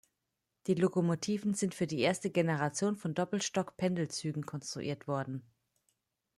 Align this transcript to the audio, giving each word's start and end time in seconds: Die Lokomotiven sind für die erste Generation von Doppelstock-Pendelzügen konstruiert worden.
Die 0.65 0.73
Lokomotiven 0.73 1.53
sind 1.53 1.75
für 1.75 1.85
die 1.85 1.99
erste 1.99 2.31
Generation 2.31 2.95
von 2.95 3.13
Doppelstock-Pendelzügen 3.13 4.47
konstruiert 4.47 5.07
worden. 5.07 5.43